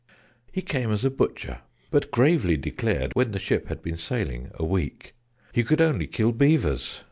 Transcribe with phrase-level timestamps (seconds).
[0.51, 4.65] He came as a Butcher: but gravely declared, When the ship had been sailing a
[4.65, 5.13] week,
[5.51, 6.99] He could only kill Beavers.